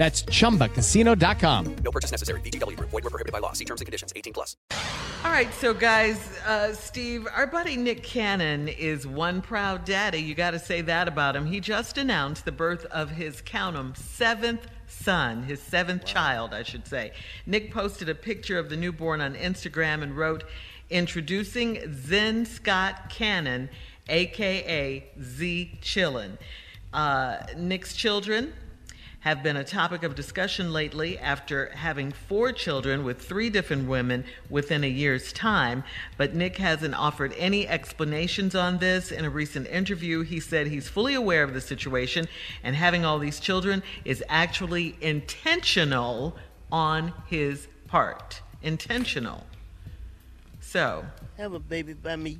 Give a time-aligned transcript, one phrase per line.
[0.00, 1.76] That's chumbacasino.com.
[1.84, 2.40] No purchase necessary.
[2.40, 2.88] VGW Group.
[2.88, 3.52] Void were prohibited by law.
[3.52, 4.14] See terms and conditions.
[4.16, 4.56] 18 plus.
[5.22, 10.16] All right, so guys, uh, Steve, our buddy Nick Cannon is one proud daddy.
[10.16, 11.44] You got to say that about him.
[11.44, 16.62] He just announced the birth of his count 'em seventh son, his seventh child, I
[16.62, 17.12] should say.
[17.44, 20.44] Nick posted a picture of the newborn on Instagram and wrote,
[20.88, 23.68] "Introducing Zen Scott Cannon,
[24.08, 26.38] aka Z Chillin."
[26.90, 28.54] Uh, Nick's children
[29.20, 34.24] have been a topic of discussion lately after having four children with three different women
[34.48, 35.84] within a year's time.
[36.16, 39.12] But Nick hasn't offered any explanations on this.
[39.12, 42.28] In a recent interview, he said he's fully aware of the situation
[42.64, 46.36] and having all these children is actually intentional
[46.72, 48.40] on his part.
[48.62, 49.44] Intentional.
[50.60, 51.04] So,
[51.36, 52.38] Have a baby by me,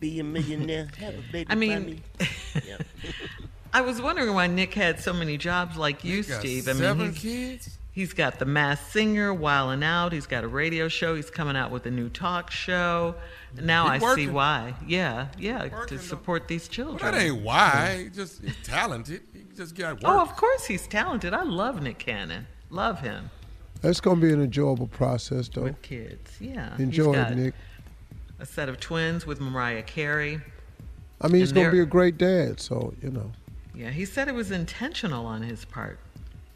[0.00, 0.88] be a millionaire.
[0.98, 2.02] Have a baby I by mean, me.
[2.66, 2.82] Yep.
[3.72, 6.68] I was wondering why Nick had so many jobs like you, got Steve.
[6.68, 7.78] I mean, seven he's, kids?
[7.92, 10.12] He's got the Masked Singer, Wildin' Out.
[10.12, 11.14] He's got a radio show.
[11.16, 13.14] He's coming out with a new talk show.
[13.60, 14.32] Now He I see working.
[14.32, 14.74] why.
[14.86, 16.00] Yeah, yeah, Working, to though.
[16.08, 17.12] support these Well, children.
[17.12, 18.04] that ain't why.
[18.04, 19.22] He just he's talented.
[19.32, 20.18] He just got oh, work.
[20.18, 21.34] Oh, of course he's talented.
[21.34, 22.46] I love Nick Cannon.
[22.70, 23.30] Love him
[23.80, 25.62] That's going to be an enjoyable process, though.
[25.62, 26.30] with kids.
[26.40, 26.70] Yeah.
[26.76, 27.54] he's Enjoy got it, Nick.
[28.38, 30.40] A set of twins with Mariah Carey.
[31.20, 33.32] I mean, he's And going to be they're- a great dad, so, you know.
[33.78, 36.00] Yeah, he said it was intentional on his part.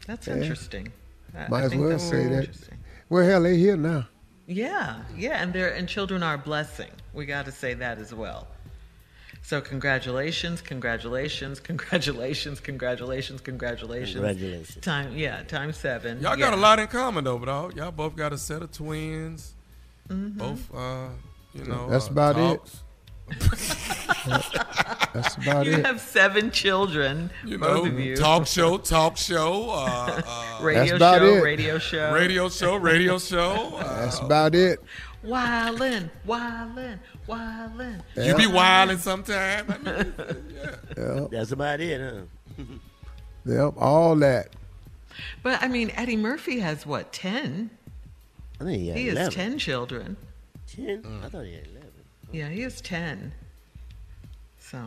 [0.07, 0.35] That's Yeah.
[0.35, 0.91] interesting.
[1.33, 2.39] I- I Might as well say that.
[2.41, 2.77] interesting.
[3.07, 4.07] Well, hell, they here now.
[4.45, 6.91] Yeah, yeah, and they're and children are a blessing.
[7.13, 8.47] We got to say that as well.
[9.41, 14.15] So congratulations, congratulations, congratulations, congratulations, congratulations.
[14.15, 14.83] Congratulations.
[14.83, 16.19] Time, yeah, time seven.
[16.19, 16.49] Y'all yeah.
[16.49, 17.77] got a lot in common though, dog.
[17.77, 19.53] Y'all both got a set of twins.
[20.09, 20.37] Mm-hmm.
[20.37, 21.07] Both, uh,
[21.53, 22.59] you know, That's uh, about it.
[24.23, 24.49] talks.
[25.13, 25.85] That's about You it.
[25.85, 28.15] have seven children, You both know, of you.
[28.15, 33.77] talk show, talk show, uh, uh, radio show, radio show, radio show, radio show.
[33.77, 34.79] Uh, That's about it.
[35.23, 36.99] Wildin', wildin',
[37.29, 38.01] wildin'.
[38.17, 39.65] you be wilding sometime.
[39.71, 40.13] I mean,
[40.97, 41.19] yeah.
[41.21, 42.01] Yep, That's about it,
[42.57, 42.63] huh?
[43.45, 44.49] yep, all that.
[45.41, 47.69] But I mean, Eddie Murphy has what ten?
[48.59, 49.23] I think he had He 11.
[49.25, 50.17] has ten children.
[50.75, 51.21] 10?
[51.23, 51.89] I thought he had 11.
[52.31, 53.31] Yeah, he has 10.
[54.71, 54.79] So,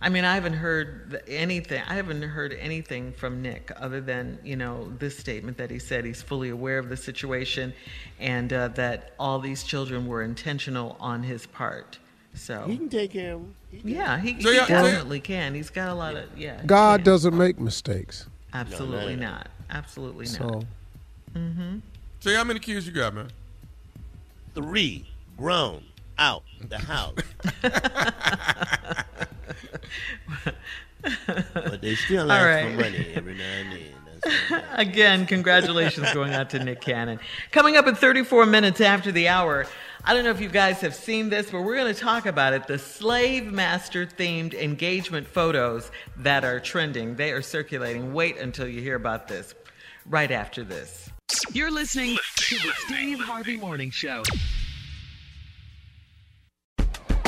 [0.00, 1.82] I mean, I haven't heard anything.
[1.88, 6.04] I haven't heard anything from Nick other than you know this statement that he said
[6.04, 7.74] he's fully aware of the situation,
[8.20, 11.98] and uh, that all these children were intentional on his part.
[12.34, 13.54] So He can take him.
[13.72, 13.88] of them.
[13.92, 14.82] yeah, he, So he yeah, so yeah.
[14.82, 15.54] definitely can.
[15.54, 16.62] He's got a lot of yeah.
[16.64, 17.04] God can.
[17.04, 18.26] doesn't make mistakes.
[18.52, 19.30] Absolutely no, no.
[19.30, 19.48] not.
[19.70, 20.64] Absolutely So
[21.34, 21.80] not.
[22.20, 23.28] Jay, how many kids you got, man?
[24.54, 25.06] Three
[25.36, 25.82] grown
[26.18, 27.14] out the house.
[31.54, 32.70] but they still All ask right.
[32.74, 33.80] for money every now and then.
[34.22, 34.64] That's all right.
[34.88, 37.20] Again, congratulations going out to Nick Cannon.
[37.50, 39.66] Coming up at 34 minutes after the hour,
[40.04, 42.52] I don't know if you guys have seen this, but we're going to talk about
[42.52, 42.66] it.
[42.66, 48.14] The slave master themed engagement photos that are trending, they are circulating.
[48.14, 49.54] Wait until you hear about this
[50.06, 51.10] right after this.
[51.52, 54.22] You're listening to the Steve Harvey Morning Show.